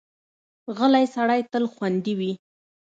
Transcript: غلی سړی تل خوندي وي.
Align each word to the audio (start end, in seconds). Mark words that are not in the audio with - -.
غلی 0.77 1.05
سړی 1.15 1.41
تل 1.51 1.63
خوندي 1.73 2.13
وي. 2.19 2.31